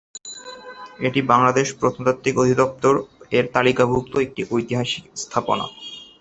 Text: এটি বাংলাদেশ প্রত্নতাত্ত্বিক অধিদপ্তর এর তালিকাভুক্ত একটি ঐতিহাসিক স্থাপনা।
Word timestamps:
এটি 0.99 1.19
বাংলাদেশ 1.31 1.67
প্রত্নতাত্ত্বিক 1.79 2.35
অধিদপ্তর 2.37 2.93
এর 3.31 3.45
তালিকাভুক্ত 3.53 4.13
একটি 4.17 4.41
ঐতিহাসিক 4.51 5.03
স্থাপনা। 5.15 5.65